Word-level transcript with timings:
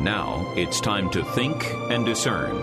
Now 0.00 0.52
it's 0.54 0.80
time 0.80 1.10
to 1.10 1.24
think 1.24 1.64
and 1.90 2.06
discern. 2.06 2.60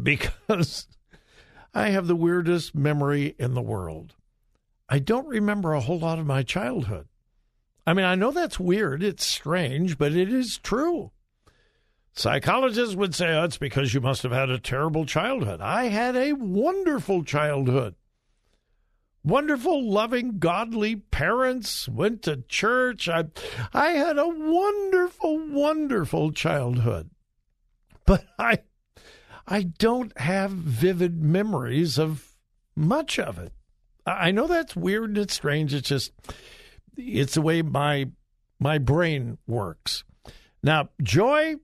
because 0.00 0.88
I 1.74 1.90
have 1.90 2.06
the 2.06 2.16
weirdest 2.16 2.74
memory 2.74 3.34
in 3.38 3.54
the 3.54 3.62
world. 3.62 4.14
I 4.88 5.00
don't 5.00 5.26
remember 5.26 5.74
a 5.74 5.80
whole 5.80 5.98
lot 5.98 6.18
of 6.18 6.26
my 6.26 6.42
childhood. 6.42 7.08
I 7.86 7.94
mean, 7.94 8.04
I 8.04 8.16
know 8.16 8.32
that's 8.32 8.58
weird, 8.58 9.02
it's 9.02 9.24
strange, 9.24 9.96
but 9.96 10.12
it 10.12 10.32
is 10.32 10.58
true. 10.58 11.12
Psychologists 12.14 12.96
would 12.96 13.14
say, 13.14 13.28
oh, 13.28 13.44
it's 13.44 13.58
because 13.58 13.92
you 13.92 14.00
must 14.00 14.22
have 14.22 14.32
had 14.32 14.50
a 14.50 14.58
terrible 14.58 15.04
childhood. 15.04 15.60
I 15.60 15.84
had 15.84 16.16
a 16.16 16.32
wonderful 16.32 17.22
childhood. 17.22 17.94
Wonderful, 19.22 19.88
loving, 19.90 20.38
godly 20.38 20.96
parents, 20.96 21.88
went 21.88 22.22
to 22.22 22.42
church. 22.48 23.08
I, 23.08 23.26
I 23.74 23.88
had 23.90 24.18
a 24.18 24.28
wonderful, 24.28 25.48
wonderful 25.48 26.32
childhood. 26.32 27.10
But 28.06 28.24
I, 28.38 28.60
I 29.46 29.64
don't 29.64 30.16
have 30.18 30.52
vivid 30.52 31.22
memories 31.22 31.98
of 31.98 32.34
much 32.74 33.18
of 33.18 33.38
it. 33.38 33.52
I 34.06 34.30
know 34.30 34.46
that's 34.46 34.76
weird 34.76 35.10
and 35.10 35.18
it's 35.18 35.34
strange. 35.34 35.74
It's 35.74 35.88
just, 35.88 36.12
it's 36.96 37.34
the 37.34 37.42
way 37.42 37.62
my 37.62 38.10
my 38.58 38.78
brain 38.78 39.38
works. 39.46 40.04
Now, 40.62 40.88
Joy, 41.02 41.56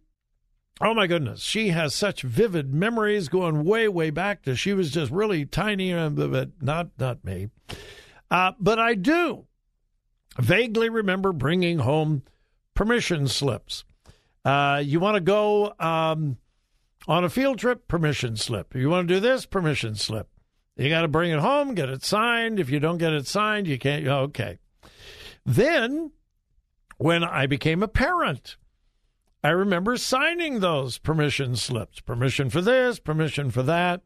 oh 0.80 0.94
my 0.94 1.06
goodness, 1.06 1.40
she 1.40 1.68
has 1.68 1.94
such 1.94 2.22
vivid 2.22 2.72
memories 2.72 3.28
going 3.28 3.64
way, 3.64 3.88
way 3.88 4.10
back 4.10 4.42
to 4.42 4.54
she 4.54 4.72
was 4.72 4.90
just 4.90 5.10
really 5.10 5.44
tiny, 5.46 5.92
but 5.92 6.50
not 6.60 6.90
not 6.98 7.24
me. 7.24 7.48
Uh, 8.30 8.52
but 8.58 8.78
I 8.78 8.94
do 8.94 9.46
vaguely 10.38 10.88
remember 10.88 11.32
bringing 11.32 11.78
home 11.80 12.22
permission 12.74 13.28
slips. 13.28 13.84
Uh, 14.44 14.82
you 14.84 15.00
want 15.00 15.16
to 15.16 15.20
go 15.20 15.74
um, 15.78 16.38
on 17.06 17.24
a 17.24 17.28
field 17.28 17.58
trip? 17.58 17.86
Permission 17.88 18.36
slip. 18.36 18.74
You 18.74 18.88
want 18.88 19.08
to 19.08 19.14
do 19.14 19.20
this? 19.20 19.46
Permission 19.46 19.94
slip. 19.94 20.28
You 20.76 20.88
got 20.88 21.02
to 21.02 21.08
bring 21.08 21.30
it 21.30 21.38
home, 21.38 21.74
get 21.74 21.90
it 21.90 22.02
signed. 22.02 22.58
If 22.58 22.70
you 22.70 22.80
don't 22.80 22.98
get 22.98 23.12
it 23.12 23.26
signed, 23.26 23.66
you 23.66 23.78
can't. 23.78 24.06
Okay. 24.06 24.58
Then, 25.44 26.12
when 26.98 27.24
I 27.24 27.46
became 27.46 27.82
a 27.82 27.88
parent, 27.88 28.56
I 29.44 29.50
remember 29.50 29.96
signing 29.96 30.60
those 30.60 30.98
permission 30.98 31.56
slips 31.56 32.00
permission 32.00 32.48
for 32.48 32.60
this, 32.60 33.00
permission 33.00 33.50
for 33.50 33.62
that. 33.64 34.02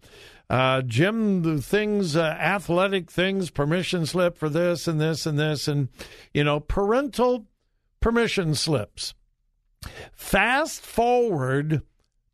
Uh, 0.49 0.81
the 0.81 1.61
things, 1.63 2.17
uh, 2.17 2.23
athletic 2.23 3.11
things, 3.11 3.51
permission 3.51 4.07
slip 4.07 4.39
for 4.39 4.49
this 4.49 4.89
and 4.89 5.01
this 5.01 5.27
and 5.27 5.39
this, 5.39 5.69
and, 5.69 5.89
you 6.33 6.45
know, 6.45 6.61
parental 6.61 7.47
permission 8.01 8.55
slips. 8.55 9.13
Fast 10.13 10.81
forward 10.81 11.83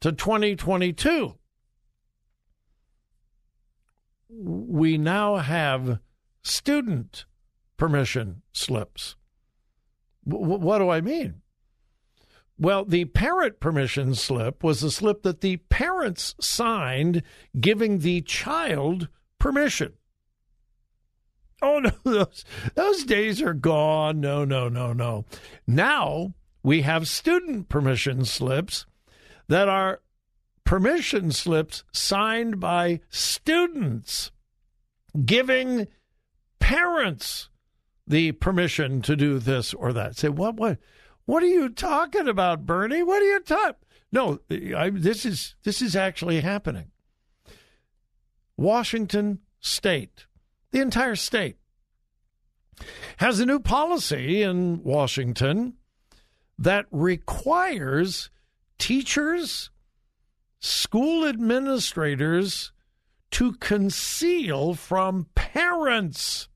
to 0.01 0.13
2022. 0.13 1.35
We 4.29 4.99
now 4.99 5.37
have 5.37 5.99
student 6.43 7.25
permission 7.83 8.43
slips. 8.53 9.17
W- 10.25 10.57
what 10.61 10.79
do 10.79 10.89
I 10.89 11.01
mean? 11.01 11.43
Well, 12.57 12.85
the 12.85 13.07
parent 13.07 13.59
permission 13.59 14.15
slip 14.15 14.63
was 14.63 14.85
a 14.85 14.91
slip 14.93 15.25
that 15.25 15.41
the 15.41 15.57
parents 15.57 16.37
signed 16.41 17.25
giving 17.59 17.99
the 17.99 18.21
child 18.21 19.09
permission. 19.41 19.95
Oh, 21.61 21.81
no, 21.81 21.91
those, 22.05 22.45
those 22.77 23.03
days 23.03 23.43
are 23.43 23.53
gone. 23.53 24.21
No, 24.21 24.45
no, 24.45 24.69
no, 24.69 24.93
no. 24.93 25.25
Now 25.67 26.35
we 26.63 26.83
have 26.83 27.09
student 27.09 27.69
permission 27.69 28.25
slips 28.25 28.87
that 29.49 29.69
are 29.69 30.03
permission 30.63 31.33
slips 31.33 31.83
signed 31.93 32.61
by 32.61 33.01
students 33.11 34.31
giving 35.27 35.89
parents 36.61 37.49
the 38.13 38.31
permission 38.33 39.01
to 39.01 39.17
do 39.17 39.39
this 39.39 39.73
or 39.73 39.91
that. 39.95 40.17
Say, 40.17 40.29
what, 40.29 40.57
what, 40.57 40.77
what 41.25 41.43
are 41.43 41.47
you 41.47 41.71
talking 41.71 42.29
about, 42.29 42.67
Burney? 42.67 43.03
What 43.03 43.23
are 43.23 43.27
you 43.33 43.41
talking? 43.41 43.77
No, 44.13 44.39
I, 44.77 44.91
this 44.91 45.25
is 45.25 45.55
this 45.63 45.81
is 45.81 45.97
actually 45.97 46.41
happening. 46.43 46.91
Washington 48.59 49.39
State, 49.61 50.27
the 50.73 50.83
entire 50.83 51.17
state, 51.17 51.57
has 53.17 53.41
a 53.41 53.47
new 53.47 53.59
policy 53.59 54.43
in 54.43 54.83
Washington 54.83 55.75
that 56.59 56.85
requires 56.91 58.29
teachers, 58.79 59.71
school 60.61 61.25
administrators 61.27 62.73
to 63.31 63.53
conceal 63.55 64.75
from 64.75 65.29
parents 65.35 66.49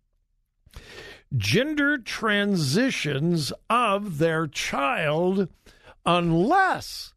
gender 1.36 1.98
transitions 1.98 3.52
of 3.68 4.18
their 4.18 4.46
child 4.46 5.48
unless 6.04 7.14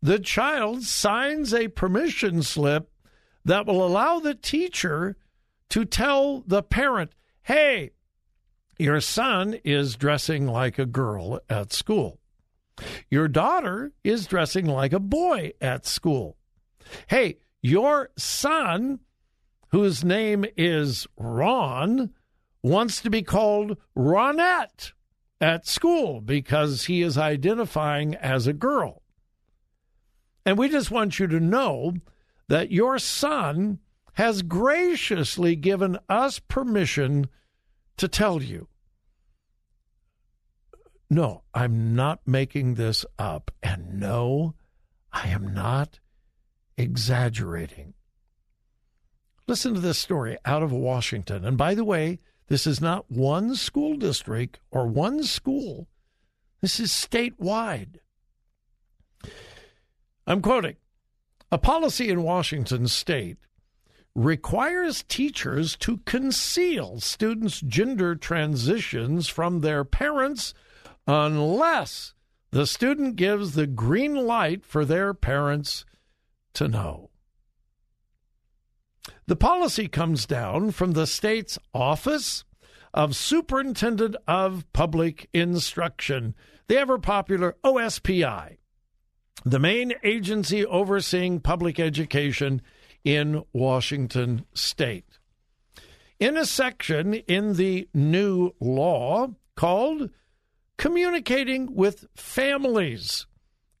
the 0.00 0.18
child 0.18 0.82
signs 0.82 1.52
a 1.52 1.68
permission 1.68 2.42
slip 2.42 2.90
that 3.44 3.66
will 3.66 3.84
allow 3.84 4.20
the 4.20 4.34
teacher 4.34 5.16
to 5.70 5.84
tell 5.84 6.42
the 6.46 6.62
parent, 6.62 7.12
hey, 7.42 7.90
your 8.78 9.00
son 9.00 9.58
is 9.64 9.96
dressing 9.96 10.46
like 10.46 10.78
a 10.78 10.86
girl 10.86 11.40
at 11.50 11.72
school. 11.72 12.20
Your 13.10 13.26
daughter 13.26 13.92
is 14.04 14.26
dressing 14.26 14.66
like 14.66 14.92
a 14.92 15.00
boy 15.00 15.52
at 15.60 15.84
school. 15.84 16.36
Hey, 17.08 17.38
your 17.60 18.10
son, 18.16 19.00
whose 19.70 20.04
name 20.04 20.44
is 20.56 21.06
Ron, 21.16 22.10
wants 22.62 23.00
to 23.02 23.10
be 23.10 23.22
called 23.22 23.76
Ronette 23.96 24.92
at 25.40 25.66
school 25.66 26.20
because 26.20 26.84
he 26.84 27.02
is 27.02 27.16
identifying 27.16 28.14
as 28.16 28.46
a 28.46 28.52
girl. 28.52 29.02
And 30.44 30.58
we 30.58 30.68
just 30.68 30.90
want 30.90 31.18
you 31.18 31.26
to 31.26 31.40
know 31.40 31.94
that 32.48 32.72
your 32.72 32.98
son 32.98 33.78
has 34.14 34.42
graciously 34.42 35.54
given 35.54 35.98
us 36.08 36.38
permission 36.38 37.28
to 37.98 38.08
tell 38.08 38.42
you. 38.42 38.68
No, 41.10 41.44
I'm 41.54 41.94
not 41.94 42.20
making 42.26 42.74
this 42.74 43.06
up. 43.18 43.50
And 43.62 44.00
no, 44.00 44.54
I 45.12 45.28
am 45.28 45.54
not 45.54 46.00
exaggerating. 46.76 47.94
Listen 49.46 49.72
to 49.74 49.80
this 49.80 49.98
story 49.98 50.36
out 50.44 50.62
of 50.62 50.72
Washington. 50.72 51.44
And 51.44 51.56
by 51.56 51.74
the 51.74 51.84
way, 51.84 52.18
this 52.48 52.66
is 52.66 52.80
not 52.80 53.10
one 53.10 53.54
school 53.54 53.96
district 53.96 54.58
or 54.70 54.86
one 54.86 55.22
school. 55.22 55.86
This 56.60 56.80
is 56.80 56.90
statewide. 56.90 57.98
I'm 60.26 60.42
quoting 60.42 60.76
A 61.52 61.58
policy 61.58 62.08
in 62.08 62.22
Washington 62.22 62.88
state 62.88 63.38
requires 64.14 65.04
teachers 65.04 65.76
to 65.76 65.98
conceal 65.98 67.00
students' 67.00 67.60
gender 67.60 68.16
transitions 68.16 69.28
from 69.28 69.60
their 69.60 69.84
parents 69.84 70.54
unless 71.06 72.14
the 72.50 72.66
student 72.66 73.16
gives 73.16 73.52
the 73.52 73.66
green 73.66 74.14
light 74.14 74.64
for 74.64 74.84
their 74.84 75.14
parents 75.14 75.84
to 76.54 76.66
know. 76.66 77.10
The 79.26 79.36
policy 79.36 79.88
comes 79.88 80.26
down 80.26 80.70
from 80.72 80.92
the 80.92 81.06
state's 81.06 81.58
Office 81.74 82.44
of 82.94 83.16
Superintendent 83.16 84.16
of 84.26 84.70
Public 84.72 85.28
Instruction, 85.32 86.34
the 86.68 86.78
ever 86.78 86.98
popular 86.98 87.56
OSPI, 87.64 88.58
the 89.44 89.58
main 89.58 89.94
agency 90.02 90.64
overseeing 90.64 91.40
public 91.40 91.78
education 91.78 92.62
in 93.04 93.44
Washington 93.52 94.44
state. 94.54 95.18
In 96.18 96.36
a 96.36 96.44
section 96.44 97.14
in 97.14 97.54
the 97.54 97.88
new 97.94 98.52
law 98.60 99.28
called 99.54 100.10
Communicating 100.76 101.74
with 101.74 102.06
Families 102.14 103.26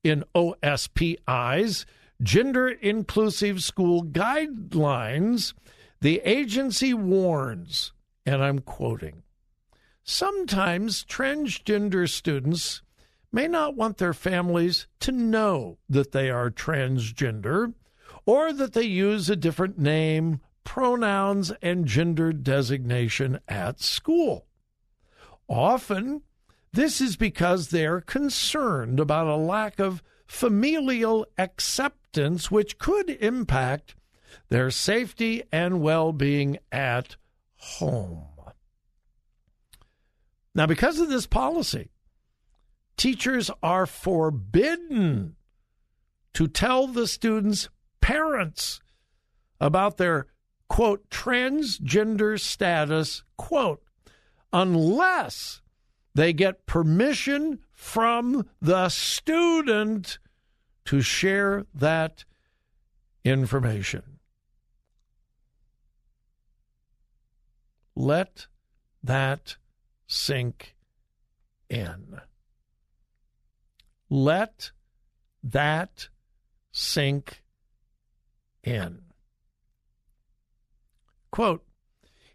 in 0.02 0.24
OSPI's 0.34 1.86
Gender 2.22 2.68
Inclusive 2.68 3.62
School 3.62 4.02
Guidelines, 4.02 5.54
the 6.00 6.20
agency 6.24 6.92
warns, 6.92 7.92
and 8.26 8.42
I'm 8.42 8.58
quoting 8.58 9.22
Sometimes 10.02 11.04
transgender 11.04 12.08
students 12.08 12.82
may 13.30 13.46
not 13.46 13.76
want 13.76 13.98
their 13.98 14.14
families 14.14 14.86
to 15.00 15.12
know 15.12 15.78
that 15.88 16.12
they 16.12 16.30
are 16.30 16.50
transgender 16.50 17.74
or 18.24 18.52
that 18.52 18.72
they 18.72 18.82
use 18.82 19.30
a 19.30 19.36
different 19.36 19.78
name, 19.78 20.40
pronouns, 20.64 21.52
and 21.62 21.86
gender 21.86 22.32
designation 22.32 23.38
at 23.46 23.80
school. 23.80 24.46
Often, 25.46 26.22
this 26.72 27.00
is 27.00 27.16
because 27.16 27.68
they're 27.68 28.00
concerned 28.00 28.98
about 28.98 29.26
a 29.26 29.36
lack 29.36 29.78
of 29.78 30.02
familial 30.28 31.26
acceptance, 31.36 32.50
which 32.50 32.78
could 32.78 33.10
impact 33.10 33.96
their 34.50 34.70
safety 34.70 35.42
and 35.50 35.80
well 35.80 36.12
being 36.12 36.58
at 36.70 37.16
home. 37.56 38.26
Now, 40.54 40.66
because 40.66 40.98
of 40.98 41.08
this 41.08 41.26
policy, 41.26 41.90
teachers 42.96 43.50
are 43.62 43.86
forbidden 43.86 45.36
to 46.34 46.46
tell 46.46 46.86
the 46.86 47.06
students 47.06 47.68
parents 48.00 48.80
about 49.60 49.96
their 49.96 50.26
quote 50.68 51.08
transgender 51.10 52.38
status 52.38 53.22
quote 53.36 53.82
unless 54.52 55.62
they 56.18 56.32
get 56.32 56.66
permission 56.66 57.60
from 57.72 58.44
the 58.60 58.88
student 58.88 60.18
to 60.84 61.00
share 61.00 61.64
that 61.72 62.24
information. 63.24 64.18
Let 67.94 68.48
that 69.00 69.58
sink 70.08 70.74
in. 71.70 72.20
Let 74.10 74.72
that 75.44 76.08
sink 76.72 77.44
in. 78.64 79.02
Quote, 81.30 81.64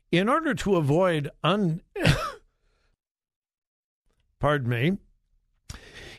in 0.10 0.30
order 0.30 0.54
to 0.54 0.78
avoid 0.78 1.30
un 1.44 1.82
pardon 4.44 4.70
me, 4.70 4.98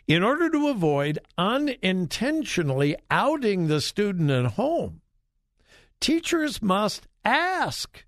in 0.08 0.22
order 0.22 0.48
to 0.48 0.68
avoid 0.68 1.18
unintentionally 1.36 2.96
outing 3.10 3.66
the 3.66 3.82
student 3.82 4.30
at 4.30 4.52
home, 4.52 5.02
teachers 6.00 6.62
must 6.62 7.06
ask 7.22 8.06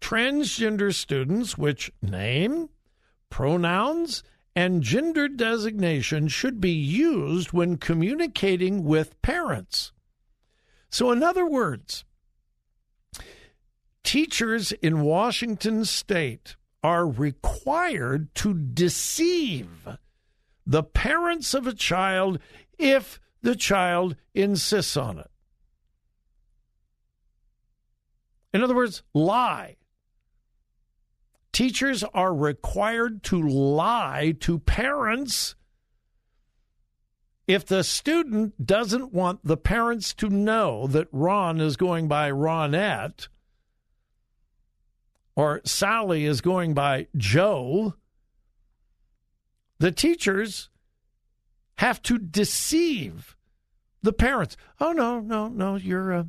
transgender 0.00 0.92
students 0.92 1.56
which 1.56 1.92
name, 2.02 2.68
pronouns, 3.30 4.24
and 4.56 4.82
gender 4.82 5.28
designation 5.28 6.26
should 6.26 6.60
be 6.60 6.72
used 6.72 7.52
when 7.52 7.76
communicating 7.76 8.82
with 8.82 9.22
parents. 9.22 9.92
So, 10.90 11.12
in 11.12 11.22
other 11.22 11.46
words, 11.46 12.04
teachers 14.02 14.72
in 14.72 15.02
Washington 15.02 15.84
state 15.84 16.56
are 16.84 17.08
required 17.08 18.32
to 18.34 18.52
deceive 18.52 19.88
the 20.66 20.82
parents 20.82 21.54
of 21.54 21.66
a 21.66 21.72
child 21.72 22.38
if 22.78 23.18
the 23.40 23.56
child 23.56 24.14
insists 24.34 24.94
on 24.94 25.18
it. 25.18 25.30
In 28.52 28.62
other 28.62 28.74
words, 28.74 29.02
lie. 29.14 29.76
Teachers 31.52 32.04
are 32.12 32.34
required 32.34 33.22
to 33.24 33.40
lie 33.40 34.34
to 34.40 34.58
parents 34.58 35.54
if 37.46 37.64
the 37.64 37.82
student 37.82 38.66
doesn't 38.66 39.12
want 39.12 39.40
the 39.42 39.56
parents 39.56 40.12
to 40.14 40.28
know 40.28 40.86
that 40.88 41.08
Ron 41.12 41.60
is 41.60 41.76
going 41.76 42.08
by 42.08 42.30
Ronette 42.30 43.28
or 45.36 45.60
Sally 45.64 46.24
is 46.24 46.40
going 46.40 46.74
by 46.74 47.08
Joe, 47.16 47.94
the 49.78 49.90
teachers 49.90 50.70
have 51.78 52.00
to 52.02 52.18
deceive 52.18 53.36
the 54.02 54.12
parents. 54.12 54.56
Oh 54.80 54.92
no, 54.92 55.20
no, 55.20 55.48
no, 55.48 55.76
your 55.76 56.12
uh, 56.12 56.24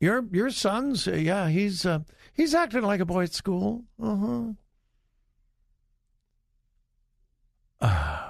your 0.00 0.24
your 0.30 0.50
son's 0.50 1.08
uh, 1.08 1.12
yeah, 1.12 1.48
he's 1.48 1.86
uh, 1.86 2.00
he's 2.32 2.54
acting 2.54 2.82
like 2.82 3.00
a 3.00 3.06
boy 3.06 3.24
at 3.24 3.32
school. 3.32 3.84
Uh-huh. 4.00 4.52
Uh 7.80 8.18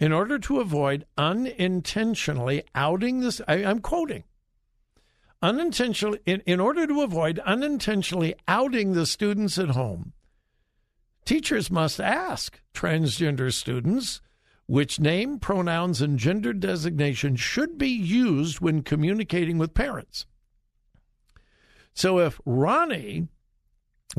in 0.00 0.12
order 0.12 0.38
to 0.38 0.60
avoid 0.60 1.04
unintentionally 1.18 2.62
outing 2.74 3.20
this, 3.20 3.40
I, 3.46 3.56
am 3.56 3.80
quoting, 3.80 4.24
unintentionally, 5.42 6.20
in, 6.24 6.40
in 6.46 6.58
order 6.58 6.86
to 6.86 7.02
avoid 7.02 7.38
unintentionally 7.40 8.34
outing 8.48 8.94
the 8.94 9.04
students 9.04 9.58
at 9.58 9.70
home, 9.70 10.14
teachers 11.26 11.70
must 11.70 12.00
ask 12.00 12.60
transgender 12.74 13.52
students 13.52 14.22
which 14.66 14.98
name, 15.00 15.38
pronouns, 15.38 16.00
and 16.00 16.18
gender 16.18 16.52
designation 16.52 17.36
should 17.36 17.76
be 17.76 17.88
used 17.88 18.60
when 18.60 18.82
communicating 18.82 19.58
with 19.58 19.74
parents. 19.74 20.26
So 21.92 22.20
if 22.20 22.40
Ronnie 22.46 23.28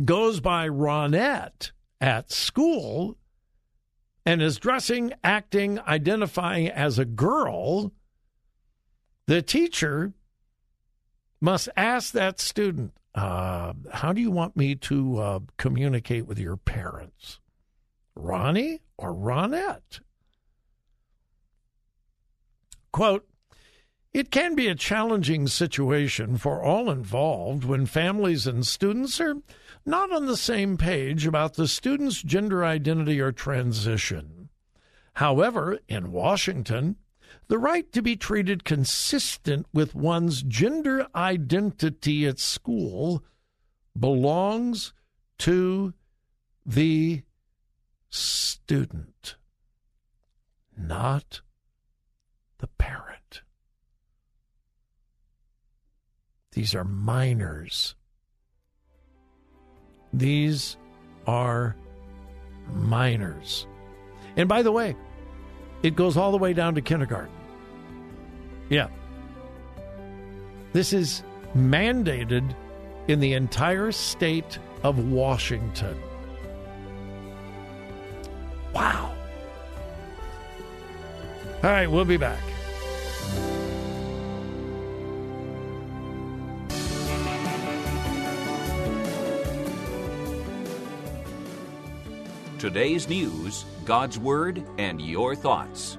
goes 0.03 0.41
by 0.41 0.67
Ronette 0.67 1.71
at 1.99 2.31
school, 2.31 3.17
and 4.25 4.41
is 4.41 4.57
dressing, 4.59 5.13
acting, 5.23 5.79
identifying 5.79 6.69
as 6.69 6.99
a 6.99 7.05
girl, 7.05 7.91
the 9.27 9.41
teacher 9.41 10.13
must 11.39 11.69
ask 11.75 12.13
that 12.13 12.39
student, 12.39 12.93
uh, 13.15 13.73
How 13.91 14.13
do 14.13 14.21
you 14.21 14.31
want 14.31 14.55
me 14.55 14.75
to 14.75 15.17
uh, 15.17 15.39
communicate 15.57 16.27
with 16.27 16.39
your 16.39 16.57
parents? 16.57 17.39
Ronnie 18.15 18.81
or 18.97 19.13
Ronette? 19.13 20.01
Quote, 22.91 23.27
it 24.13 24.29
can 24.29 24.55
be 24.55 24.67
a 24.67 24.75
challenging 24.75 25.47
situation 25.47 26.37
for 26.37 26.61
all 26.61 26.91
involved 26.91 27.63
when 27.63 27.85
families 27.85 28.45
and 28.45 28.67
students 28.67 29.21
are 29.21 29.37
not 29.85 30.11
on 30.11 30.25
the 30.25 30.37
same 30.37 30.77
page 30.77 31.25
about 31.25 31.55
the 31.55 31.67
student's 31.67 32.21
gender 32.21 32.63
identity 32.63 33.19
or 33.19 33.31
transition. 33.31 34.49
However, 35.15 35.79
in 35.87 36.11
Washington, 36.11 36.97
the 37.47 37.57
right 37.57 37.91
to 37.91 38.01
be 38.01 38.15
treated 38.15 38.63
consistent 38.63 39.65
with 39.73 39.95
one's 39.95 40.43
gender 40.43 41.07
identity 41.15 42.25
at 42.25 42.39
school 42.39 43.23
belongs 43.97 44.93
to 45.39 45.93
the 46.65 47.23
student, 48.09 49.35
not 50.77 51.41
the 52.59 52.67
parent. 52.67 53.41
These 56.51 56.75
are 56.75 56.83
minors. 56.83 57.95
These 60.13 60.77
are 61.27 61.75
minors. 62.73 63.67
And 64.35 64.47
by 64.47 64.61
the 64.61 64.71
way, 64.71 64.95
it 65.83 65.95
goes 65.95 66.17
all 66.17 66.31
the 66.31 66.37
way 66.37 66.53
down 66.53 66.75
to 66.75 66.81
kindergarten. 66.81 67.33
Yeah. 68.69 68.87
This 70.73 70.93
is 70.93 71.23
mandated 71.55 72.55
in 73.07 73.19
the 73.19 73.33
entire 73.33 73.91
state 73.91 74.59
of 74.83 75.11
Washington. 75.11 75.97
Wow. 78.73 79.13
All 81.63 81.69
right, 81.69 81.87
we'll 81.87 82.05
be 82.05 82.17
back. 82.17 82.39
Today's 92.61 93.09
news, 93.09 93.65
God's 93.85 94.19
Word, 94.19 94.63
and 94.77 95.01
your 95.01 95.35
thoughts. 95.35 95.97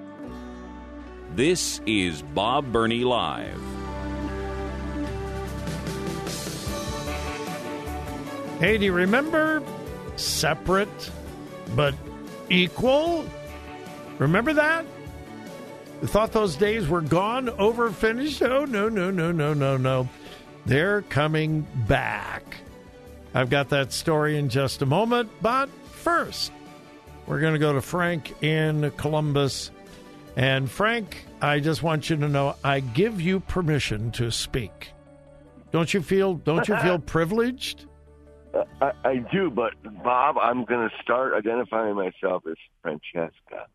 This 1.35 1.81
is 1.87 2.23
Bob 2.23 2.71
Burney 2.71 3.02
Live. 3.02 3.61
Hey, 8.61 8.78
do 8.78 8.85
you 8.85 8.92
remember 8.92 9.61
separate 10.14 11.11
but 11.75 11.97
equal? 12.49 13.26
Remember 14.19 14.52
that? 14.52 14.87
You 16.00 16.07
thought 16.07 16.31
those 16.31 16.54
days 16.54 16.87
were 16.87 17.00
gone, 17.00 17.49
over, 17.49 17.90
finished? 17.90 18.40
Oh, 18.40 18.66
no, 18.66 18.88
no, 18.88 19.11
no, 19.11 19.33
no, 19.33 19.52
no, 19.52 19.76
no. 19.76 20.09
They're 20.64 21.02
coming 21.02 21.66
back. 21.88 22.59
I've 23.35 23.50
got 23.50 23.71
that 23.71 23.92
story 23.92 24.38
in 24.38 24.49
just 24.49 24.81
a 24.81 24.87
moment, 24.87 25.28
but 25.40 25.69
first, 26.02 26.52
we're 27.26 27.40
going 27.40 27.52
to 27.54 27.59
go 27.59 27.73
to 27.73 27.80
Frank 27.80 28.42
in 28.42 28.90
Columbus. 28.97 29.71
And 30.37 30.71
Frank, 30.71 31.25
I 31.40 31.61
just 31.61 31.82
want 31.82 32.11
you 32.11 32.16
to 32.16 32.28
know 32.28 32.56
I 32.64 32.80
give 32.80 33.21
you 33.21 33.40
permission 33.40 34.11
to 34.12 34.30
speak. 34.30 34.90
Don't 35.71 35.92
you 35.94 36.02
feel 36.02 36.35
don't 36.35 36.68
you 36.68 36.76
feel 36.78 36.99
privileged? 36.99 37.87
I, 38.82 38.92
I 39.04 39.16
do, 39.32 39.50
but 39.50 39.73
Bob, 40.02 40.37
I'm 40.37 40.64
going 40.64 40.88
to 40.88 40.94
start 41.02 41.32
identifying 41.35 41.94
myself 41.97 42.42
as 42.47 42.56
Francesca. 42.82 43.66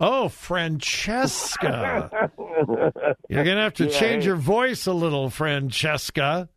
Oh, 0.00 0.28
Francesca. 0.28 2.30
You're 3.28 3.44
going 3.44 3.56
to 3.56 3.62
have 3.62 3.74
to 3.74 3.86
Yeah, 3.86 3.98
change 4.00 4.26
your 4.26 4.36
voice 4.36 4.86
a 4.86 4.92
little, 4.92 5.30
Francesca. 5.30 6.48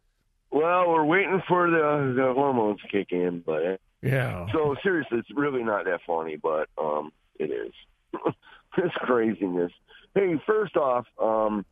Well, 0.52 0.90
we're 0.90 1.06
waiting 1.06 1.42
for 1.48 1.70
the 1.70 2.14
the 2.16 2.34
hormones 2.34 2.82
to 2.82 2.88
kick 2.88 3.12
in, 3.12 3.42
but 3.46 3.80
Yeah. 4.02 4.48
so 4.52 4.76
seriously, 4.82 5.20
it's 5.20 5.30
really 5.36 5.64
not 5.64 5.86
that 5.86 6.00
funny, 6.08 6.36
but 6.36 6.70
um, 6.78 7.12
it 7.38 7.52
is. 7.52 7.74
this 8.78 8.92
craziness. 8.96 9.72
Hey, 10.16 10.42
first 10.46 10.76
off, 10.76 11.06
um, 11.22 11.66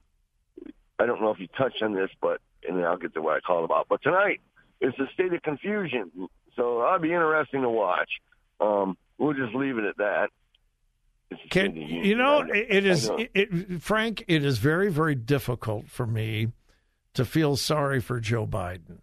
I 0.99 1.05
don't 1.05 1.21
know 1.21 1.31
if 1.31 1.39
you 1.39 1.47
touched 1.57 1.81
on 1.81 1.93
this, 1.93 2.09
but 2.21 2.41
and 2.67 2.77
then 2.77 2.85
I'll 2.85 2.97
get 2.97 3.13
to 3.13 3.21
what 3.21 3.37
I 3.37 3.39
called 3.39 3.65
about. 3.65 3.87
But 3.89 4.01
tonight 4.01 4.41
is 4.81 4.93
a 4.99 5.11
state 5.13 5.33
of 5.33 5.41
confusion, 5.41 6.11
so 6.55 6.79
that'll 6.81 6.99
be 6.99 7.13
interesting 7.13 7.61
to 7.61 7.69
watch. 7.69 8.09
Um, 8.59 8.97
we'll 9.17 9.33
just 9.33 9.55
leave 9.55 9.77
it 9.77 9.85
at 9.85 9.97
that. 9.97 10.29
Can 11.29 11.39
State 11.49 11.67
of 11.67 11.73
the 11.75 11.79
Union. 11.81 12.05
you 12.05 12.15
know 12.15 12.41
it, 12.41 12.67
it 12.69 12.85
is 12.85 13.09
it, 13.09 13.31
it, 13.33 13.81
Frank? 13.81 14.25
It 14.27 14.43
is 14.43 14.57
very 14.57 14.89
very 14.89 15.15
difficult 15.15 15.87
for 15.87 16.07
me 16.07 16.51
to 17.13 17.23
feel 17.23 17.55
sorry 17.55 17.99
for 17.99 18.19
Joe 18.19 18.47
Biden, 18.47 18.99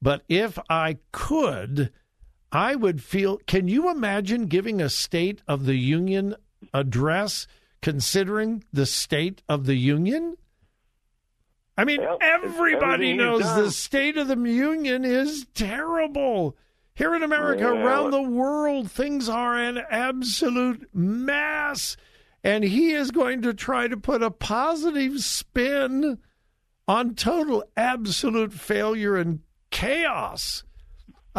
but 0.00 0.22
if 0.28 0.58
I 0.68 0.98
could, 1.10 1.90
I 2.50 2.74
would 2.74 3.02
feel. 3.02 3.38
Can 3.46 3.68
you 3.68 3.90
imagine 3.90 4.46
giving 4.46 4.80
a 4.80 4.88
State 4.88 5.42
of 5.46 5.66
the 5.66 5.76
Union 5.76 6.34
address, 6.72 7.46
considering 7.82 8.64
the 8.72 8.86
state 8.86 9.42
of 9.48 9.66
the 9.66 9.76
Union? 9.76 10.36
I 11.78 11.84
mean, 11.84 12.00
Well, 12.00 12.18
everybody 12.20 13.12
knows 13.12 13.42
the 13.42 13.70
state 13.70 14.16
of 14.16 14.26
the 14.26 14.36
union 14.36 15.04
is 15.04 15.46
terrible. 15.54 16.56
Here 16.96 17.14
in 17.14 17.22
America, 17.22 17.62
Yeah, 17.62 17.84
around 17.84 18.10
the 18.10 18.20
world, 18.20 18.90
things 18.90 19.28
are 19.28 19.56
an 19.56 19.78
absolute 19.88 20.92
mess. 20.92 21.96
And 22.42 22.64
he 22.64 22.90
is 22.90 23.12
going 23.12 23.42
to 23.42 23.54
try 23.54 23.86
to 23.86 23.96
put 23.96 24.24
a 24.24 24.32
positive 24.32 25.20
spin 25.20 26.18
on 26.88 27.14
total 27.14 27.62
absolute 27.76 28.52
failure 28.52 29.16
and 29.16 29.40
chaos. 29.70 30.64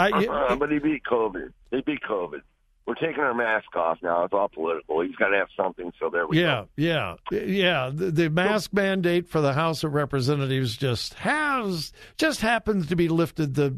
I, 0.08 0.26
Uh, 0.26 0.56
but 0.56 0.72
he 0.72 0.80
beat 0.80 1.04
COVID. 1.04 1.52
He 1.72 1.82
beat 1.82 2.00
COVID. 2.08 2.42
We're 2.86 2.96
taking 2.96 3.20
our 3.20 3.36
mask 3.36 3.76
off 3.76 4.00
now. 4.02 4.24
It's 4.24 4.34
all 4.34 4.48
political. 4.48 5.02
He's 5.02 5.16
got 5.16 5.28
to 5.30 5.38
have 5.38 5.50
something. 5.56 5.92
So 6.00 6.10
there 6.10 6.26
we 6.26 6.38
go. 6.42 6.68
yeah, 6.76 7.16
yeah, 7.32 7.40
yeah. 7.44 7.92
The, 7.94 8.10
the 8.10 8.30
mask 8.32 8.74
mandate 8.74 9.28
for 9.28 9.42
the 9.42 9.54
House 9.54 9.84
of 9.84 9.94
Representatives 9.94 10.76
just 10.76 11.14
has 11.16 11.92
just 12.18 12.42
happens 12.42 12.88
to 12.88 12.96
be 12.96 13.08
lifted 13.08 13.54
the 13.54 13.78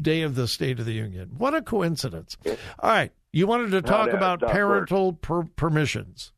day 0.00 0.22
of 0.22 0.34
the 0.34 0.48
State 0.48 0.80
of 0.80 0.86
the 0.86 0.94
Union. 0.94 1.32
What 1.36 1.54
a 1.54 1.60
coincidence! 1.60 2.38
All 2.46 2.56
right, 2.90 3.12
you 3.32 3.46
wanted 3.46 3.72
to 3.72 3.82
talk 3.82 4.06
that- 4.06 4.16
about 4.16 4.40
parental 4.40 5.12
per- 5.12 5.42
permissions. 5.56 6.32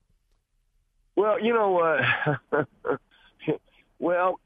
Well, 1.15 1.39
you 1.41 1.53
know 1.53 1.71
what? 1.71 2.99
well, 4.01 4.41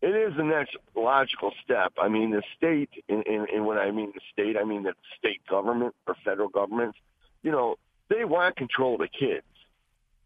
it 0.00 0.14
is 0.14 0.36
the 0.36 0.44
next 0.44 0.76
logical 0.94 1.52
step. 1.64 1.92
I 2.00 2.08
mean, 2.08 2.30
the 2.30 2.42
state, 2.56 2.90
and, 3.08 3.26
and, 3.26 3.48
and 3.48 3.66
when 3.66 3.78
I 3.78 3.90
mean 3.90 4.12
the 4.14 4.20
state, 4.32 4.56
I 4.56 4.64
mean 4.64 4.84
the 4.84 4.94
state 5.18 5.40
government 5.48 5.94
or 6.06 6.14
federal 6.24 6.48
government. 6.48 6.94
You 7.42 7.50
know, 7.50 7.76
they 8.08 8.24
want 8.24 8.56
control 8.56 8.94
of 8.94 9.00
the 9.00 9.08
kids, 9.08 9.46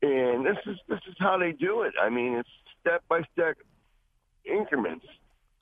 and 0.03 0.45
this 0.45 0.59
is 0.67 0.77
this 0.89 1.01
is 1.09 1.15
how 1.19 1.39
they 1.39 1.53
do 1.53 1.83
it. 1.83 1.95
I 2.01 2.11
mean, 2.11 2.35
it's 2.35 2.49
step 2.81 3.03
by 3.09 3.23
step 3.33 3.57
increments. 4.45 5.07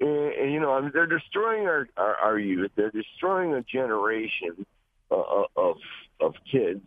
And, 0.01 0.33
and 0.33 0.53
you 0.53 0.61
know, 0.61 0.73
I 0.73 0.81
mean, 0.81 0.91
they're 0.93 1.07
destroying 1.07 1.67
our, 1.67 1.89
our 1.97 2.17
our 2.17 2.39
youth. 2.39 2.73
They're 2.75 2.91
destroying 2.91 3.55
a 3.55 3.63
generation 3.63 4.67
uh, 5.11 5.45
of 5.57 5.77
of 6.21 6.35
kids. 6.51 6.85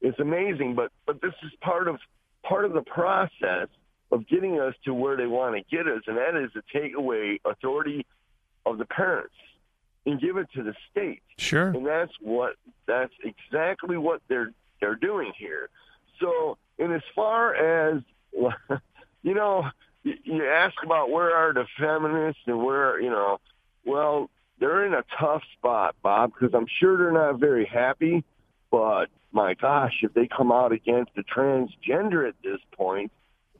It's 0.00 0.18
amazing, 0.18 0.74
but 0.74 0.90
but 1.06 1.22
this 1.22 1.34
is 1.44 1.52
part 1.60 1.86
of 1.86 1.98
part 2.42 2.64
of 2.64 2.72
the 2.72 2.82
process 2.82 3.68
of 4.14 4.28
getting 4.28 4.60
us 4.60 4.74
to 4.84 4.94
where 4.94 5.16
they 5.16 5.26
want 5.26 5.56
to 5.56 5.76
get 5.76 5.88
us, 5.88 6.02
and 6.06 6.16
that 6.16 6.36
is 6.36 6.52
to 6.52 6.62
take 6.72 6.94
away 6.96 7.40
authority 7.44 8.06
of 8.64 8.78
the 8.78 8.84
parents 8.84 9.34
and 10.06 10.20
give 10.20 10.36
it 10.36 10.46
to 10.54 10.62
the 10.62 10.72
state. 10.90 11.20
Sure. 11.36 11.68
And 11.70 11.84
that's 11.84 12.12
what 12.20 12.54
that's 12.86 13.12
exactly 13.24 13.96
what 13.96 14.22
they're 14.28 14.52
they're 14.80 14.94
doing 14.94 15.32
here. 15.36 15.68
So, 16.20 16.56
and 16.78 16.92
as 16.92 17.02
far 17.16 17.56
as 17.56 18.02
you 19.24 19.34
know, 19.34 19.64
you, 20.04 20.14
you 20.22 20.46
ask 20.46 20.76
about 20.84 21.10
where 21.10 21.34
are 21.34 21.52
the 21.52 21.66
feminists 21.76 22.42
and 22.46 22.64
where 22.64 23.00
you 23.00 23.10
know, 23.10 23.40
well, 23.84 24.30
they're 24.60 24.86
in 24.86 24.94
a 24.94 25.02
tough 25.18 25.42
spot, 25.58 25.96
Bob, 26.04 26.32
because 26.34 26.54
I'm 26.54 26.68
sure 26.78 26.96
they're 26.96 27.10
not 27.10 27.40
very 27.40 27.66
happy. 27.66 28.22
But 28.70 29.06
my 29.32 29.54
gosh, 29.54 29.94
if 30.02 30.14
they 30.14 30.28
come 30.28 30.52
out 30.52 30.70
against 30.70 31.16
the 31.16 31.24
transgender 31.24 32.28
at 32.28 32.36
this 32.44 32.60
point, 32.76 33.10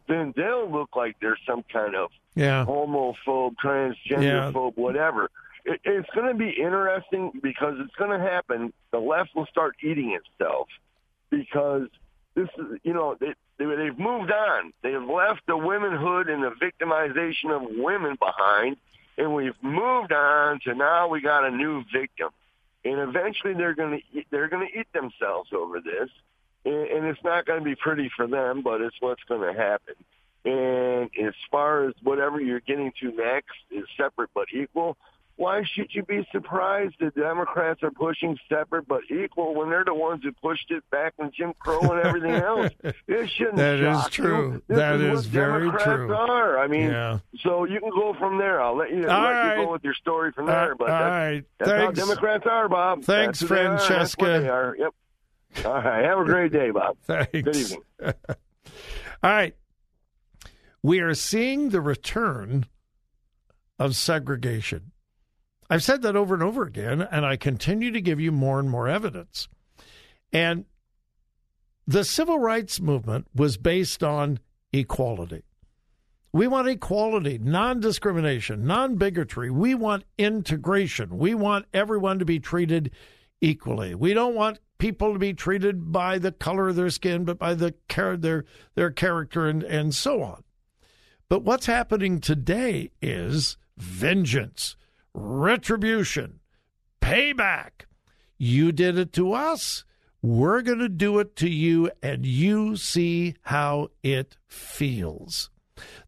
then 0.08 0.32
they'll 0.36 0.70
look 0.70 0.96
like 0.96 1.16
they're 1.20 1.38
some 1.46 1.62
kind 1.72 1.94
of 1.94 2.10
Yeah. 2.34 2.64
homophobe, 2.66 3.54
transgender 3.56 4.22
Yeah. 4.22 4.50
phobe, 4.52 4.76
whatever. 4.76 5.30
It, 5.64 5.80
it's 5.84 6.08
going 6.14 6.26
to 6.28 6.34
be 6.34 6.50
interesting 6.50 7.32
because 7.42 7.76
it's 7.78 7.94
going 7.94 8.10
to 8.10 8.18
happen. 8.18 8.72
The 8.90 8.98
left 8.98 9.34
will 9.34 9.46
start 9.46 9.76
eating 9.82 10.12
itself 10.12 10.68
because 11.30 11.88
this 12.34 12.48
is, 12.58 12.80
you 12.82 12.92
know, 12.92 13.16
they, 13.18 13.32
they, 13.58 13.64
they've 13.64 13.98
moved 13.98 14.30
on. 14.32 14.72
They've 14.82 15.02
left 15.02 15.46
the 15.46 15.56
womanhood 15.56 16.28
and 16.28 16.42
the 16.42 16.50
victimization 16.50 17.50
of 17.54 17.62
women 17.78 18.16
behind, 18.16 18.76
and 19.16 19.34
we've 19.34 19.54
moved 19.62 20.12
on 20.12 20.60
to 20.64 20.74
now 20.74 21.08
we 21.08 21.20
got 21.20 21.44
a 21.44 21.50
new 21.50 21.84
victim. 21.92 22.28
And 22.84 22.98
eventually 23.00 23.54
they're 23.54 23.74
going 23.74 24.02
to 24.12 24.22
they're 24.30 24.48
going 24.48 24.68
to 24.70 24.78
eat 24.80 24.92
themselves 24.92 25.50
over 25.54 25.80
this, 25.80 26.10
and, 26.64 26.74
and 26.74 27.06
it's 27.06 27.22
not 27.24 27.46
going 27.46 27.58
to 27.58 27.64
be 27.64 27.74
pretty 27.74 28.10
for 28.16 28.26
them, 28.26 28.62
but 28.62 28.80
it's 28.80 28.96
what's 29.00 29.22
going 29.24 29.54
to 29.54 29.60
happen. 29.60 29.94
And 30.44 31.10
as 31.26 31.34
far 31.50 31.88
as 31.88 31.94
whatever 32.02 32.40
you're 32.40 32.60
getting 32.60 32.92
to 33.00 33.12
next 33.12 33.54
is 33.70 33.84
separate 33.96 34.30
but 34.34 34.46
equal, 34.52 34.96
why 35.36 35.64
should 35.64 35.88
you 35.92 36.04
be 36.04 36.24
surprised 36.30 36.94
the 37.00 37.10
Democrats 37.10 37.82
are 37.82 37.90
pushing 37.90 38.38
separate 38.48 38.86
but 38.86 39.00
equal 39.10 39.54
when 39.54 39.68
they're 39.70 39.84
the 39.84 39.94
ones 39.94 40.22
who 40.22 40.30
pushed 40.30 40.70
it 40.70 40.84
back 40.90 41.14
in 41.18 41.32
Jim 41.36 41.54
Crow 41.58 41.80
and 41.80 42.00
everything 42.06 42.30
else? 42.34 42.70
It 43.08 43.30
shouldn't 43.30 43.56
That 43.56 43.80
is 43.80 43.96
shock 44.02 44.10
true. 44.12 44.52
You. 44.52 44.62
This 44.68 44.76
That 44.76 45.00
is, 45.00 45.20
is 45.20 45.26
very 45.26 45.60
Democrats 45.66 45.84
true. 45.84 46.14
Are 46.14 46.58
I 46.58 46.66
mean, 46.68 46.90
Yeah. 46.90 47.18
so 47.40 47.64
you 47.64 47.80
can 47.80 47.90
go 47.90 48.14
from 48.18 48.38
there. 48.38 48.60
I'll 48.62 48.76
let 48.76 48.90
you 48.90 49.08
All 49.08 49.22
let 49.22 49.30
right. 49.30 49.56
you 49.58 49.64
go 49.64 49.72
with 49.72 49.82
your 49.82 49.94
story 49.94 50.30
from 50.32 50.48
Uh, 50.48 50.52
there. 50.52 50.74
but 50.76 50.90
all 50.90 50.98
that's, 50.98 51.10
right. 51.10 51.44
that's 51.58 51.70
Thanks. 51.70 51.98
how 52.00 52.06
Democrats 52.06 52.44
are, 52.46 52.68
Bob. 52.68 53.02
Thanks, 53.02 53.40
That's 53.40 53.48
who 53.50 53.56
they 53.56 53.62
are. 53.62 53.70
That's 53.70 53.86
Francesca. 53.86 54.24
they 54.40 54.48
are. 54.48 54.76
Yep. 54.78 54.94
All 55.64 55.72
right. 55.74 56.04
Have 56.04 56.18
a 56.18 56.24
great 56.24 56.52
day, 56.52 56.70
Bob. 56.70 56.96
Thanks. 57.02 57.30
Good 57.32 57.56
evening. 57.56 57.82
All 58.02 58.14
right. 59.22 59.54
We 60.82 61.00
are 61.00 61.14
seeing 61.14 61.70
the 61.70 61.80
return 61.80 62.66
of 63.78 63.96
segregation. 63.96 64.92
I've 65.70 65.82
said 65.82 66.02
that 66.02 66.16
over 66.16 66.34
and 66.34 66.42
over 66.42 66.62
again, 66.62 67.00
and 67.00 67.24
I 67.24 67.36
continue 67.36 67.90
to 67.90 68.00
give 68.00 68.20
you 68.20 68.30
more 68.30 68.58
and 68.60 68.68
more 68.68 68.86
evidence. 68.86 69.48
And 70.32 70.66
the 71.86 72.04
civil 72.04 72.38
rights 72.38 72.80
movement 72.80 73.28
was 73.34 73.56
based 73.56 74.02
on 74.02 74.40
equality. 74.72 75.42
We 76.32 76.48
want 76.48 76.68
equality, 76.68 77.38
non 77.38 77.78
discrimination, 77.80 78.66
non 78.66 78.96
bigotry. 78.96 79.50
We 79.50 79.74
want 79.74 80.04
integration. 80.18 81.16
We 81.16 81.34
want 81.34 81.66
everyone 81.72 82.18
to 82.18 82.24
be 82.24 82.40
treated 82.40 82.90
equally. 83.40 83.94
We 83.94 84.14
don't 84.14 84.34
want 84.34 84.58
people 84.78 85.12
to 85.12 85.18
be 85.18 85.32
treated 85.32 85.92
by 85.92 86.18
the 86.18 86.32
color 86.32 86.68
of 86.68 86.76
their 86.76 86.90
skin, 86.90 87.24
but 87.24 87.38
by 87.38 87.54
the 87.54 87.74
their 88.18 88.44
their 88.74 88.90
character 88.90 89.46
and, 89.46 89.62
and 89.62 89.94
so 89.94 90.22
on. 90.22 90.44
But 91.28 91.42
what's 91.42 91.66
happening 91.66 92.20
today 92.20 92.90
is 93.00 93.56
vengeance, 93.76 94.76
retribution, 95.14 96.40
payback. 97.00 97.86
You 98.38 98.72
did 98.72 98.98
it 98.98 99.12
to 99.14 99.32
us. 99.32 99.84
We're 100.22 100.62
going 100.62 100.78
to 100.78 100.88
do 100.88 101.18
it 101.18 101.36
to 101.36 101.48
you, 101.48 101.90
and 102.02 102.24
you 102.24 102.76
see 102.76 103.34
how 103.42 103.88
it 104.02 104.36
feels. 104.48 105.50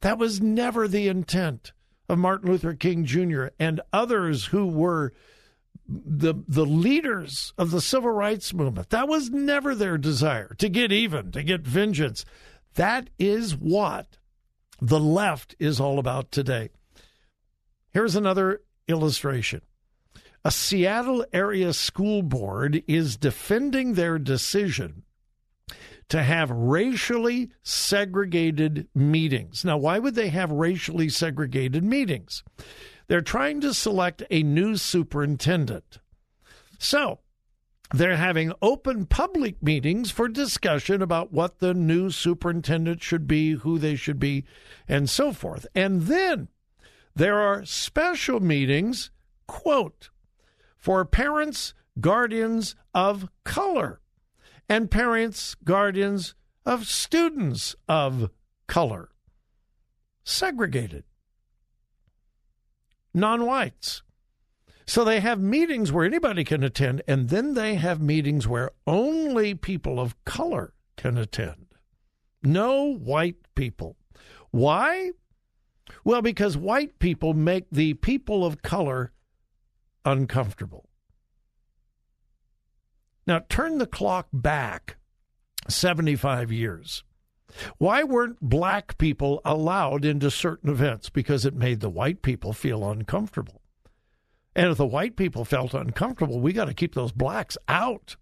That 0.00 0.18
was 0.18 0.40
never 0.40 0.88
the 0.88 1.08
intent 1.08 1.72
of 2.08 2.18
Martin 2.18 2.50
Luther 2.50 2.74
King 2.74 3.04
Jr. 3.04 3.48
and 3.58 3.80
others 3.92 4.46
who 4.46 4.66
were 4.66 5.12
the 5.88 6.34
the 6.48 6.66
leaders 6.66 7.52
of 7.56 7.70
the 7.70 7.80
civil 7.80 8.10
rights 8.10 8.52
movement. 8.52 8.90
That 8.90 9.08
was 9.08 9.30
never 9.30 9.74
their 9.74 9.98
desire 9.98 10.54
to 10.58 10.68
get 10.68 10.92
even, 10.92 11.32
to 11.32 11.42
get 11.42 11.62
vengeance. 11.62 12.24
That 12.74 13.10
is 13.18 13.56
what 13.56 14.18
the 14.80 15.00
left 15.00 15.54
is 15.58 15.80
all 15.80 15.98
about 15.98 16.30
today. 16.30 16.70
Here's 17.92 18.16
another 18.16 18.62
illustration. 18.88 19.62
A 20.44 20.50
Seattle 20.50 21.24
area 21.32 21.72
school 21.72 22.22
board 22.22 22.82
is 22.86 23.16
defending 23.16 23.94
their 23.94 24.18
decision 24.18 25.02
to 26.08 26.22
have 26.22 26.50
racially 26.50 27.50
segregated 27.62 28.86
meetings. 28.94 29.64
Now, 29.64 29.76
why 29.78 29.98
would 29.98 30.14
they 30.14 30.28
have 30.28 30.52
racially 30.52 31.08
segregated 31.08 31.82
meetings? 31.82 32.44
They're 33.08 33.20
trying 33.20 33.60
to 33.60 33.72
select 33.72 34.22
a 34.30 34.42
new 34.42 34.76
superintendent. 34.76 35.98
So, 36.78 37.20
they're 37.94 38.16
having 38.16 38.52
open 38.60 39.06
public 39.06 39.62
meetings 39.62 40.10
for 40.10 40.28
discussion 40.28 41.00
about 41.00 41.32
what 41.32 41.60
the 41.60 41.72
new 41.72 42.10
superintendent 42.10 43.02
should 43.02 43.28
be, 43.28 43.52
who 43.52 43.78
they 43.78 43.94
should 43.94 44.18
be, 44.18 44.44
and 44.88 45.08
so 45.08 45.32
forth. 45.32 45.66
And 45.74 46.02
then 46.02 46.48
there 47.14 47.38
are 47.38 47.64
special 47.64 48.40
meetings, 48.40 49.10
quote, 49.46 50.10
for 50.76 51.04
parents, 51.04 51.74
guardians 52.00 52.74
of 52.92 53.28
color, 53.44 54.00
and 54.68 54.90
parents, 54.90 55.54
guardians 55.54 56.34
of 56.64 56.86
students 56.86 57.76
of 57.88 58.30
color. 58.66 59.10
Segregated 60.24 61.04
non 63.16 63.46
whites. 63.46 64.02
So 64.86 65.02
they 65.02 65.18
have 65.18 65.40
meetings 65.40 65.90
where 65.90 66.04
anybody 66.04 66.44
can 66.44 66.62
attend, 66.62 67.02
and 67.08 67.28
then 67.28 67.54
they 67.54 67.74
have 67.74 68.00
meetings 68.00 68.46
where 68.46 68.70
only 68.86 69.54
people 69.54 69.98
of 69.98 70.22
color 70.24 70.74
can 70.96 71.18
attend. 71.18 71.66
No 72.44 72.94
white 72.94 73.38
people. 73.56 73.96
Why? 74.52 75.10
Well, 76.04 76.22
because 76.22 76.56
white 76.56 77.00
people 77.00 77.34
make 77.34 77.66
the 77.72 77.94
people 77.94 78.44
of 78.44 78.62
color 78.62 79.12
uncomfortable. 80.04 80.88
Now, 83.26 83.40
turn 83.48 83.78
the 83.78 83.86
clock 83.86 84.28
back 84.32 84.98
75 85.68 86.52
years. 86.52 87.02
Why 87.78 88.02
weren't 88.02 88.40
black 88.40 88.98
people 88.98 89.40
allowed 89.44 90.04
into 90.04 90.30
certain 90.30 90.70
events? 90.70 91.10
Because 91.10 91.44
it 91.44 91.54
made 91.54 91.80
the 91.80 91.90
white 91.90 92.22
people 92.22 92.52
feel 92.52 92.88
uncomfortable. 92.88 93.62
And 94.54 94.70
if 94.70 94.78
the 94.78 94.86
white 94.86 95.16
people 95.16 95.44
felt 95.44 95.74
uncomfortable, 95.74 96.40
we 96.40 96.52
got 96.52 96.64
to 96.66 96.74
keep 96.74 96.94
those 96.94 97.12
blacks 97.12 97.58
out. 97.68 98.16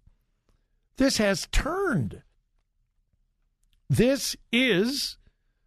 This 0.97 1.17
has 1.17 1.47
turned. 1.51 2.21
This 3.89 4.35
is 4.51 5.17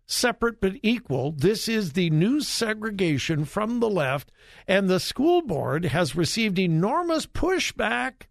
separate 0.06 0.60
but 0.60 0.72
equal. 0.82 1.32
This 1.32 1.68
is 1.68 1.92
the 1.92 2.10
new 2.10 2.40
segregation 2.40 3.44
from 3.44 3.80
the 3.80 3.90
left, 3.90 4.32
and 4.66 4.88
the 4.88 5.00
school 5.00 5.42
board 5.42 5.86
has 5.86 6.16
received 6.16 6.58
enormous 6.58 7.26
pushback, 7.26 8.22